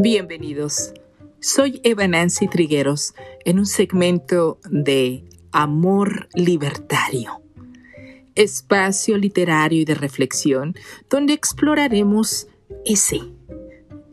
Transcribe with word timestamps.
Bienvenidos. 0.00 0.92
Soy 1.40 1.80
Eva 1.82 2.06
Nancy 2.06 2.46
Trigueros 2.46 3.14
en 3.44 3.58
un 3.58 3.66
segmento 3.66 4.60
de 4.70 5.24
Amor 5.50 6.28
Libertario, 6.34 7.42
espacio 8.36 9.18
literario 9.18 9.80
y 9.80 9.84
de 9.84 9.96
reflexión 9.96 10.76
donde 11.10 11.32
exploraremos 11.32 12.46
ese, 12.84 13.22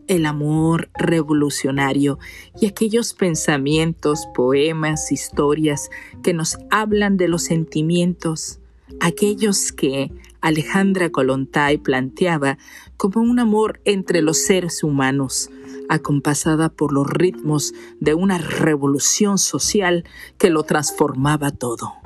el 0.07 0.25
amor 0.25 0.89
revolucionario 0.95 2.17
y 2.59 2.65
aquellos 2.65 3.13
pensamientos, 3.13 4.27
poemas, 4.33 5.11
historias 5.11 5.91
que 6.23 6.33
nos 6.33 6.57
hablan 6.71 7.15
de 7.17 7.27
los 7.27 7.43
sentimientos, 7.43 8.59
aquellos 9.01 9.71
que 9.71 10.11
Alejandra 10.41 11.11
Kolontai 11.11 11.77
planteaba 11.77 12.57
como 12.97 13.21
un 13.21 13.39
amor 13.39 13.81
entre 13.85 14.23
los 14.23 14.39
seres 14.39 14.83
humanos, 14.83 15.51
acompasada 15.89 16.69
por 16.69 16.93
los 16.93 17.07
ritmos 17.07 17.73
de 17.99 18.13
una 18.13 18.37
revolución 18.37 19.37
social 19.37 20.05
que 20.37 20.49
lo 20.49 20.63
transformaba 20.63 21.51
todo. 21.51 22.04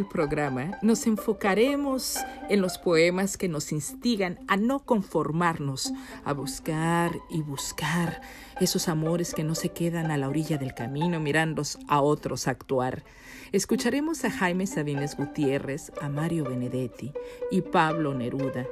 Hoy 0.00 0.04
en 0.04 0.06
el 0.06 0.12
programa 0.12 0.78
nos 0.80 1.06
enfocaremos 1.06 2.16
en 2.48 2.62
los 2.62 2.78
poemas 2.78 3.36
que 3.36 3.48
nos 3.48 3.70
instigan 3.70 4.38
a 4.48 4.56
no 4.56 4.80
conformarnos, 4.86 5.92
a 6.24 6.32
buscar 6.32 7.12
y 7.28 7.42
buscar 7.42 8.22
esos 8.60 8.88
amores 8.88 9.34
que 9.34 9.44
no 9.44 9.54
se 9.54 9.68
quedan 9.68 10.10
a 10.10 10.16
la 10.16 10.30
orilla 10.30 10.56
del 10.56 10.72
camino 10.72 11.20
mirando 11.20 11.62
a 11.86 12.00
otros 12.00 12.48
actuar. 12.48 13.04
Escucharemos 13.52 14.24
a 14.24 14.30
Jaime 14.30 14.66
Sabines 14.66 15.18
Gutiérrez, 15.18 15.92
a 16.00 16.08
Mario 16.08 16.44
Benedetti 16.44 17.12
y 17.50 17.60
Pablo 17.60 18.14
Neruda. 18.14 18.66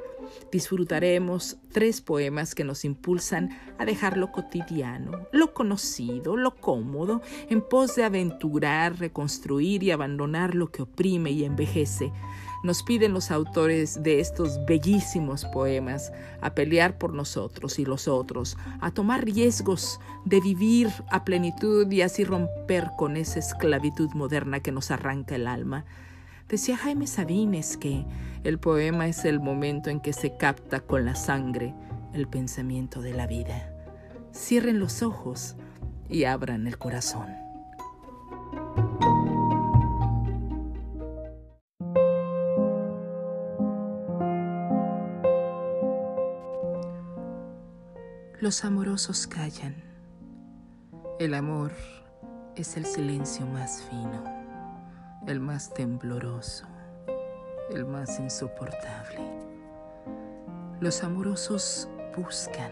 Disfrutaremos 0.51 1.57
tres 1.71 2.01
poemas 2.01 2.55
que 2.55 2.63
nos 2.63 2.85
impulsan 2.85 3.49
a 3.77 3.85
dejar 3.85 4.17
lo 4.17 4.31
cotidiano, 4.31 5.27
lo 5.31 5.53
conocido, 5.53 6.37
lo 6.37 6.55
cómodo, 6.55 7.21
en 7.49 7.61
pos 7.61 7.95
de 7.95 8.03
aventurar, 8.03 8.99
reconstruir 8.99 9.83
y 9.83 9.91
abandonar 9.91 10.55
lo 10.55 10.71
que 10.71 10.83
oprime 10.83 11.31
y 11.31 11.43
envejece 11.43 12.11
nos 12.61 12.83
piden 12.83 13.13
los 13.13 13.31
autores 13.31 14.03
de 14.03 14.19
estos 14.19 14.65
bellísimos 14.65 15.45
poemas 15.45 16.11
a 16.41 16.53
pelear 16.53 16.97
por 16.97 17.13
nosotros 17.13 17.79
y 17.79 17.85
los 17.85 18.07
otros, 18.07 18.57
a 18.81 18.91
tomar 18.91 19.23
riesgos 19.23 19.99
de 20.25 20.41
vivir 20.41 20.89
a 21.09 21.23
plenitud 21.23 21.89
y 21.89 22.01
así 22.01 22.23
romper 22.23 22.91
con 22.97 23.15
esa 23.15 23.39
esclavitud 23.39 24.09
moderna 24.13 24.59
que 24.59 24.71
nos 24.71 24.91
arranca 24.91 25.35
el 25.35 25.47
alma. 25.47 25.85
Decía 26.49 26.77
Jaime 26.77 27.07
Sabines 27.07 27.77
que 27.77 28.05
el 28.43 28.59
poema 28.59 29.07
es 29.07 29.25
el 29.25 29.39
momento 29.39 29.89
en 29.89 29.99
que 29.99 30.13
se 30.13 30.37
capta 30.37 30.79
con 30.79 31.05
la 31.05 31.15
sangre 31.15 31.73
el 32.13 32.27
pensamiento 32.27 33.01
de 33.01 33.13
la 33.13 33.27
vida. 33.27 33.73
Cierren 34.33 34.79
los 34.79 35.03
ojos 35.03 35.55
y 36.07 36.23
abran 36.23 36.67
el 36.67 36.77
corazón. 36.77 37.27
Los 48.39 48.63
amorosos 48.63 49.27
callan. 49.27 49.75
El 51.19 51.33
amor 51.33 51.73
es 52.55 52.77
el 52.77 52.85
silencio 52.85 53.45
más 53.45 53.83
fino, 53.89 54.23
el 55.27 55.41
más 55.41 55.73
tembloroso, 55.73 56.65
el 57.71 57.85
más 57.85 58.19
insoportable. 58.19 59.19
Los 60.79 61.03
amorosos 61.03 61.87
buscan. 62.15 62.71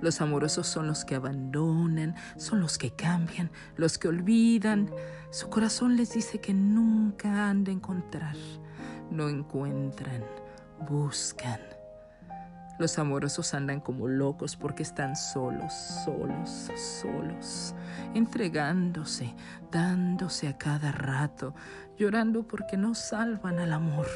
Los 0.00 0.20
amorosos 0.20 0.66
son 0.66 0.86
los 0.86 1.04
que 1.04 1.14
abandonan, 1.14 2.14
son 2.36 2.60
los 2.60 2.78
que 2.78 2.90
cambian, 2.90 3.50
los 3.76 3.98
que 3.98 4.08
olvidan. 4.08 4.90
Su 5.30 5.48
corazón 5.48 5.96
les 5.96 6.12
dice 6.12 6.38
que 6.38 6.52
nunca 6.52 7.48
han 7.48 7.64
de 7.64 7.72
encontrar. 7.72 8.36
No 9.10 9.28
encuentran, 9.28 10.22
buscan 10.88 11.75
los 12.78 12.98
amorosos 12.98 13.54
andan 13.54 13.80
como 13.80 14.06
locos 14.06 14.56
porque 14.56 14.82
están 14.82 15.16
solos, 15.16 15.72
solos, 16.04 16.70
solos, 16.76 17.74
entregándose, 18.14 19.34
dándose 19.70 20.48
a 20.48 20.58
cada 20.58 20.92
rato, 20.92 21.54
llorando 21.96 22.46
porque 22.46 22.76
no 22.76 22.94
salvan 22.94 23.58
al 23.58 23.72
amor. 23.72 24.06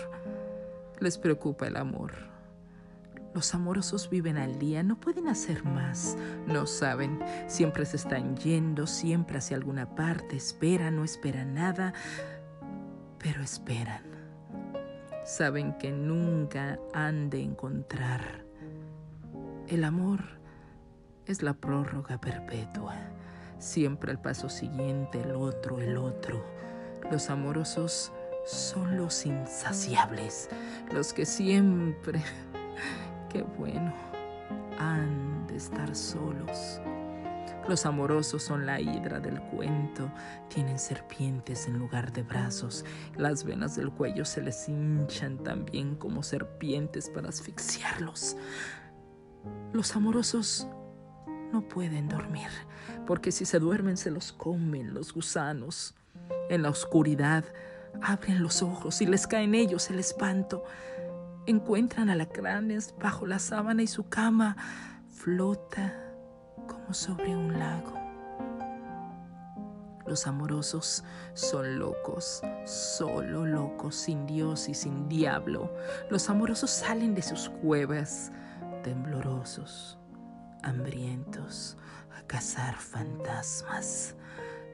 Les 0.98 1.16
preocupa 1.16 1.66
el 1.66 1.76
amor. 1.76 2.12
Los 3.32 3.54
amorosos 3.54 4.10
viven 4.10 4.36
al 4.36 4.58
día, 4.58 4.82
no 4.82 4.98
pueden 4.98 5.28
hacer 5.28 5.64
más, 5.64 6.18
no 6.48 6.66
saben, 6.66 7.20
siempre 7.46 7.86
se 7.86 7.96
están 7.96 8.36
yendo, 8.36 8.88
siempre 8.88 9.38
hacia 9.38 9.56
alguna 9.56 9.94
parte, 9.94 10.36
esperan, 10.36 10.96
no 10.96 11.04
esperan 11.04 11.54
nada, 11.54 11.94
pero 13.18 13.40
esperan. 13.40 14.02
Saben 15.24 15.78
que 15.78 15.92
nunca 15.92 16.80
han 16.92 17.30
de 17.30 17.40
encontrar 17.40 18.49
el 19.70 19.84
amor 19.84 20.18
es 21.26 21.42
la 21.42 21.54
prórroga 21.54 22.20
perpetua. 22.20 22.96
Siempre 23.58 24.10
el 24.10 24.18
paso 24.18 24.48
siguiente, 24.48 25.20
el 25.22 25.30
otro, 25.30 25.78
el 25.78 25.96
otro. 25.96 26.44
Los 27.10 27.30
amorosos 27.30 28.12
son 28.46 28.96
los 28.96 29.26
insaciables, 29.26 30.48
los 30.92 31.12
que 31.12 31.24
siempre, 31.24 32.20
qué 33.30 33.42
bueno, 33.42 33.92
han 34.78 35.46
de 35.46 35.56
estar 35.56 35.94
solos. 35.94 36.80
Los 37.68 37.86
amorosos 37.86 38.42
son 38.42 38.66
la 38.66 38.80
hidra 38.80 39.20
del 39.20 39.40
cuento, 39.40 40.10
tienen 40.48 40.80
serpientes 40.80 41.68
en 41.68 41.78
lugar 41.78 42.12
de 42.12 42.24
brazos, 42.24 42.84
las 43.16 43.44
venas 43.44 43.76
del 43.76 43.92
cuello 43.92 44.24
se 44.24 44.42
les 44.42 44.68
hinchan 44.68 45.38
también 45.44 45.94
como 45.94 46.24
serpientes 46.24 47.08
para 47.08 47.28
asfixiarlos. 47.28 48.36
Los 49.72 49.94
amorosos 49.96 50.66
no 51.52 51.62
pueden 51.62 52.08
dormir, 52.08 52.48
porque 53.06 53.32
si 53.32 53.44
se 53.44 53.58
duermen 53.58 53.96
se 53.96 54.10
los 54.10 54.32
comen 54.32 54.94
los 54.94 55.12
gusanos. 55.12 55.94
En 56.48 56.62
la 56.62 56.70
oscuridad 56.70 57.44
abren 58.02 58.42
los 58.42 58.62
ojos 58.62 59.00
y 59.00 59.06
les 59.06 59.26
cae 59.26 59.44
en 59.44 59.54
ellos 59.54 59.90
el 59.90 59.98
espanto. 59.98 60.64
Encuentran 61.46 62.10
alacranes 62.10 62.94
bajo 63.00 63.26
la 63.26 63.38
sábana 63.38 63.82
y 63.82 63.86
su 63.86 64.08
cama 64.08 64.56
flota 65.08 65.94
como 66.66 66.94
sobre 66.94 67.34
un 67.36 67.58
lago. 67.58 68.00
Los 70.06 70.26
amorosos 70.26 71.04
son 71.34 71.78
locos, 71.78 72.42
solo 72.64 73.46
locos, 73.46 73.94
sin 73.94 74.26
Dios 74.26 74.68
y 74.68 74.74
sin 74.74 75.08
diablo. 75.08 75.72
Los 76.10 76.28
amorosos 76.30 76.70
salen 76.70 77.14
de 77.14 77.22
sus 77.22 77.48
cuevas, 77.48 78.32
temblorosos, 78.82 79.98
hambrientos, 80.62 81.76
a 82.16 82.22
cazar 82.26 82.74
fantasmas. 82.74 84.16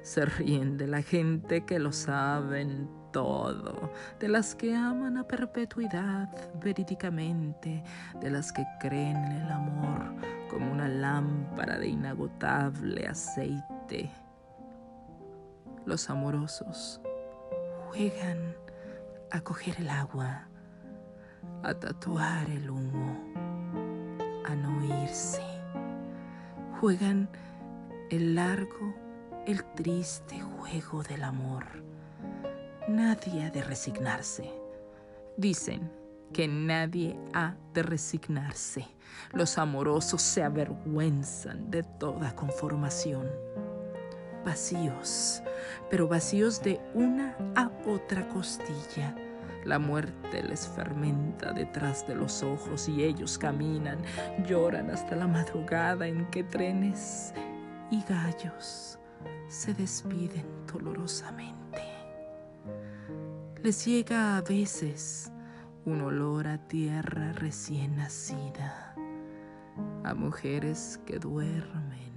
Se 0.02 0.24
ríen 0.24 0.76
de 0.76 0.86
la 0.86 1.02
gente 1.02 1.64
que 1.64 1.78
lo 1.78 1.92
saben 1.92 2.88
todo, 3.12 3.90
de 4.20 4.28
las 4.28 4.54
que 4.54 4.74
aman 4.74 5.16
a 5.16 5.26
perpetuidad 5.26 6.28
verídicamente, 6.60 7.82
de 8.20 8.30
las 8.30 8.52
que 8.52 8.64
creen 8.78 9.16
en 9.16 9.32
el 9.32 9.50
amor 9.50 10.14
como 10.48 10.70
una 10.70 10.88
lámpara 10.88 11.78
de 11.78 11.88
inagotable 11.88 13.06
aceite. 13.06 14.10
Los 15.84 16.08
amorosos 16.08 17.00
juegan 17.88 18.54
a 19.30 19.40
coger 19.40 19.74
el 19.78 19.88
agua, 19.88 20.48
a 21.62 21.74
tatuar 21.74 22.48
el 22.50 22.70
humo 22.70 23.55
a 24.46 24.54
no 24.54 24.84
irse. 25.02 25.42
Juegan 26.80 27.28
el 28.10 28.34
largo, 28.34 28.94
el 29.46 29.64
triste 29.74 30.40
juego 30.40 31.02
del 31.02 31.24
amor. 31.24 31.64
Nadie 32.88 33.44
ha 33.44 33.50
de 33.50 33.62
resignarse. 33.62 34.50
Dicen 35.36 35.90
que 36.32 36.48
nadie 36.48 37.18
ha 37.34 37.56
de 37.74 37.82
resignarse. 37.82 38.86
Los 39.32 39.58
amorosos 39.58 40.22
se 40.22 40.42
avergüenzan 40.42 41.70
de 41.70 41.82
toda 41.82 42.34
conformación. 42.34 43.28
Vacíos, 44.44 45.42
pero 45.90 46.06
vacíos 46.06 46.62
de 46.62 46.80
una 46.94 47.36
a 47.56 47.70
otra 47.86 48.28
costilla 48.28 49.16
la 49.66 49.78
muerte 49.78 50.42
les 50.42 50.68
fermenta 50.68 51.52
detrás 51.52 52.06
de 52.06 52.14
los 52.14 52.42
ojos 52.42 52.88
y 52.88 53.02
ellos 53.02 53.36
caminan, 53.36 53.98
lloran 54.46 54.90
hasta 54.90 55.16
la 55.16 55.26
madrugada 55.26 56.06
en 56.06 56.26
que 56.30 56.44
trenes 56.44 57.34
y 57.90 58.02
gallos 58.04 58.98
se 59.48 59.74
despiden 59.74 60.46
dolorosamente. 60.72 61.82
les 63.62 63.84
llega 63.84 64.36
a 64.36 64.42
veces 64.42 65.32
un 65.84 66.00
olor 66.00 66.46
a 66.46 66.58
tierra 66.68 67.32
recién 67.32 67.96
nacida, 67.96 68.94
a 70.04 70.14
mujeres 70.14 71.00
que 71.06 71.18
duermen 71.18 72.12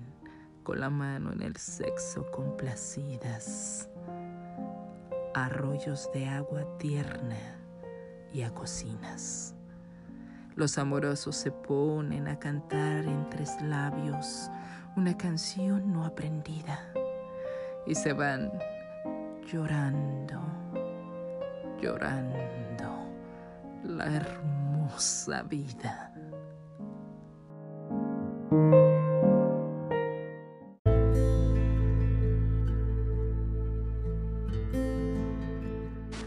con 0.64 0.80
la 0.80 0.90
mano 0.90 1.32
en 1.32 1.42
el 1.42 1.56
sexo 1.56 2.30
complacidas, 2.32 3.90
arroyos 5.46 6.10
de 6.14 6.28
agua 6.28 6.66
tierna 6.78 7.38
y 8.34 8.42
a 8.42 8.54
cocinas. 8.54 9.56
Los 10.56 10.78
amorosos 10.78 11.36
se 11.36 11.52
ponen 11.52 12.28
a 12.28 12.38
cantar 12.38 13.06
entre 13.06 13.46
labios 13.66 14.50
una 14.96 15.16
canción 15.16 15.92
no 15.94 16.06
aprendida 16.06 16.80
y 17.86 17.96
se 17.96 18.14
van 18.14 18.52
llorando, 19.52 20.42
llorando 21.82 23.10
la 23.84 24.06
hermosa 24.06 25.44
vida. 25.44 26.09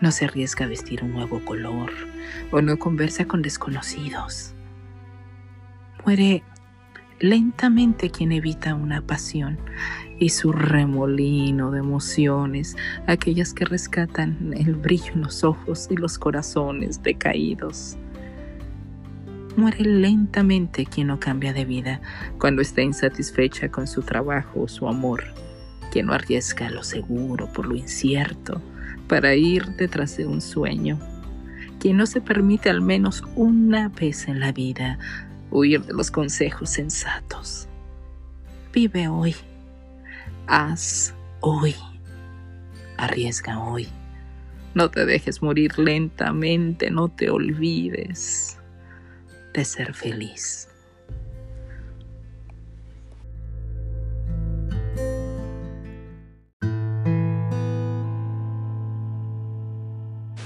no 0.00 0.10
se 0.10 0.24
arriesga 0.24 0.64
a 0.64 0.68
vestir 0.68 1.04
un 1.04 1.12
nuevo 1.12 1.44
color 1.44 1.90
o 2.50 2.62
no 2.62 2.78
conversa 2.78 3.26
con 3.26 3.42
desconocidos. 3.42 4.54
Muere 6.04 6.42
lentamente 7.20 8.10
quien 8.10 8.32
evita 8.32 8.74
una 8.74 9.02
pasión 9.02 9.58
y 10.18 10.30
su 10.30 10.52
remolino 10.52 11.70
de 11.70 11.80
emociones, 11.80 12.76
aquellas 13.06 13.52
que 13.52 13.66
rescatan 13.66 14.54
el 14.56 14.74
brillo 14.74 15.12
en 15.14 15.22
los 15.22 15.44
ojos 15.44 15.88
y 15.90 15.96
los 15.96 16.18
corazones 16.18 17.02
decaídos. 17.02 17.98
Muere 19.56 19.84
lentamente 19.84 20.86
quien 20.86 21.08
no 21.08 21.20
cambia 21.20 21.52
de 21.52 21.66
vida 21.66 22.00
cuando 22.38 22.62
está 22.62 22.80
insatisfecha 22.80 23.70
con 23.70 23.86
su 23.86 24.00
trabajo 24.00 24.62
o 24.62 24.68
su 24.68 24.88
amor, 24.88 25.24
quien 25.92 26.06
no 26.06 26.14
arriesga 26.14 26.70
lo 26.70 26.82
seguro 26.82 27.52
por 27.52 27.66
lo 27.66 27.76
incierto 27.76 28.62
para 29.10 29.34
ir 29.34 29.74
detrás 29.74 30.16
de 30.16 30.24
un 30.24 30.40
sueño, 30.40 30.96
quien 31.80 31.96
no 31.96 32.06
se 32.06 32.20
permite 32.20 32.70
al 32.70 32.80
menos 32.80 33.24
una 33.34 33.88
vez 33.88 34.28
en 34.28 34.38
la 34.38 34.52
vida 34.52 35.00
huir 35.50 35.84
de 35.84 35.92
los 35.94 36.12
consejos 36.12 36.70
sensatos. 36.70 37.66
Vive 38.72 39.08
hoy, 39.08 39.34
haz 40.46 41.12
hoy, 41.40 41.74
arriesga 42.98 43.58
hoy. 43.58 43.88
No 44.74 44.92
te 44.92 45.04
dejes 45.04 45.42
morir 45.42 45.76
lentamente, 45.76 46.92
no 46.92 47.08
te 47.08 47.30
olvides 47.30 48.58
de 49.52 49.64
ser 49.64 49.92
feliz. 49.92 50.68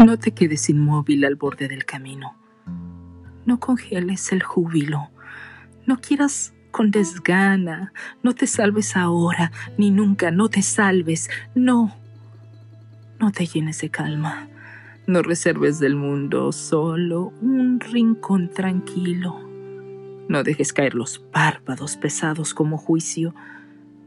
No 0.04 0.18
te 0.18 0.32
quedes 0.32 0.68
inmóvil 0.68 1.24
al 1.24 1.36
borde 1.36 1.66
del 1.66 1.86
camino. 1.86 2.36
No 3.46 3.58
congeles 3.58 4.32
el 4.32 4.42
júbilo. 4.42 5.08
No 5.86 5.98
quieras 5.98 6.52
con 6.70 6.90
desgana. 6.90 7.94
No 8.22 8.34
te 8.34 8.46
salves 8.46 8.96
ahora, 8.96 9.50
ni 9.78 9.90
nunca. 9.90 10.30
No 10.30 10.50
te 10.50 10.60
salves. 10.60 11.30
No. 11.54 11.96
No 13.18 13.32
te 13.32 13.46
llenes 13.46 13.80
de 13.80 13.88
calma. 13.88 14.46
No 15.06 15.22
reserves 15.22 15.78
del 15.78 15.96
mundo 15.96 16.52
solo 16.52 17.32
un 17.40 17.80
rincón 17.80 18.50
tranquilo. 18.50 19.40
No 20.28 20.42
dejes 20.42 20.74
caer 20.74 20.94
los 20.94 21.18
párpados 21.18 21.96
pesados 21.96 22.52
como 22.52 22.76
juicio. 22.76 23.34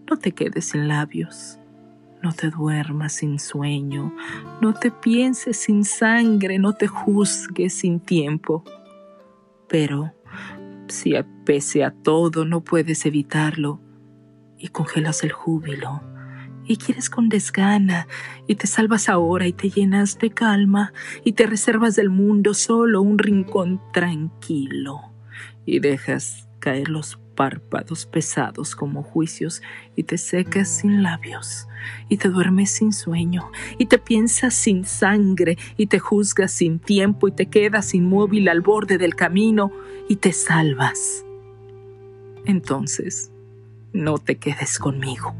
No 0.08 0.18
te 0.18 0.32
quedes 0.34 0.66
sin 0.66 0.88
labios. 0.88 1.58
No 2.22 2.34
te 2.34 2.50
duermas 2.50 3.14
sin 3.14 3.40
sueño, 3.40 4.14
no 4.62 4.74
te 4.74 4.92
pienses 4.92 5.58
sin 5.58 5.86
sangre, 5.86 6.58
no 6.58 6.74
te 6.74 6.88
juzgues 6.88 7.74
sin 7.74 8.00
tiempo. 8.00 8.64
Pero 9.68 10.14
si 10.88 11.14
pese 11.46 11.84
a 11.84 11.92
todo 11.92 12.46
no 12.46 12.62
puedes 12.62 13.06
evitarlo 13.06 13.80
y 14.58 14.70
congelas 14.70 15.24
el 15.24 15.32
júbilo 15.32 16.02
y 16.66 16.78
quieres 16.78 17.10
con 17.10 17.30
desgana 17.30 18.08
y 18.48 18.56
te 18.56 18.68
salvas 18.68 19.10
ahora 19.10 19.48
y 19.48 19.54
te 19.54 19.70
llenas 19.70 20.20
de 20.20 20.32
calma 20.32 20.94
y 21.24 21.34
te 21.34 21.48
reservas 21.48 21.96
del 21.96 22.10
mundo 22.10 22.54
solo 22.54 23.02
un 23.02 23.18
rincón 23.18 23.82
tranquilo 23.94 25.14
y 25.66 25.80
dejas 25.80 26.50
caer 26.60 26.90
los 26.90 27.18
párpados 27.38 28.08
pesados 28.08 28.76
como 28.76 29.04
juicios 29.04 29.62
y 29.96 30.04
te 30.04 30.18
secas 30.18 30.68
sin 30.68 31.04
labios 31.04 31.68
y 32.10 32.18
te 32.18 32.30
duermes 32.30 32.72
sin 32.72 32.92
sueño 32.92 33.52
y 33.78 33.86
te 33.86 34.00
piensas 34.00 34.56
sin 34.56 34.86
sangre 34.86 35.56
y 35.78 35.86
te 35.86 36.00
juzgas 36.00 36.52
sin 36.52 36.80
tiempo 36.80 37.28
y 37.28 37.32
te 37.32 37.46
quedas 37.46 37.94
inmóvil 37.94 38.50
al 38.50 38.62
borde 38.62 38.98
del 38.98 39.16
camino 39.16 39.72
y 40.10 40.16
te 40.16 40.34
salvas. 40.34 41.24
Entonces, 42.46 43.32
no 43.94 44.18
te 44.18 44.38
quedes 44.38 44.80
conmigo. 44.80 45.36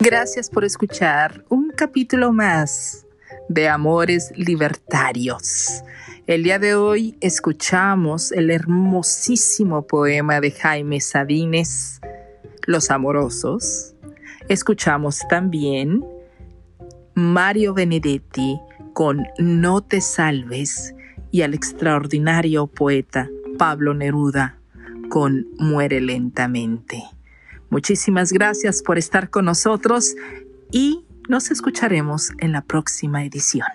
Gracias 0.00 0.48
por 0.48 0.64
escuchar 0.64 1.44
un 1.50 1.67
capítulo 1.78 2.32
más 2.32 3.06
de 3.48 3.68
Amores 3.68 4.32
Libertarios. 4.34 5.84
El 6.26 6.42
día 6.42 6.58
de 6.58 6.74
hoy 6.74 7.16
escuchamos 7.20 8.32
el 8.32 8.50
hermosísimo 8.50 9.86
poema 9.86 10.40
de 10.40 10.50
Jaime 10.50 11.00
Sabines, 11.00 12.00
Los 12.66 12.90
Amorosos. 12.90 13.94
Escuchamos 14.48 15.20
también 15.30 16.04
Mario 17.14 17.74
Benedetti 17.74 18.58
con 18.92 19.24
No 19.38 19.80
te 19.80 20.00
salves 20.00 20.96
y 21.30 21.42
al 21.42 21.54
extraordinario 21.54 22.66
poeta 22.66 23.30
Pablo 23.56 23.94
Neruda 23.94 24.58
con 25.10 25.46
Muere 25.60 26.00
lentamente. 26.00 27.04
Muchísimas 27.70 28.32
gracias 28.32 28.82
por 28.82 28.98
estar 28.98 29.30
con 29.30 29.44
nosotros 29.44 30.16
y 30.72 31.04
nos 31.28 31.50
escucharemos 31.50 32.30
en 32.38 32.52
la 32.52 32.62
próxima 32.62 33.22
edición. 33.22 33.66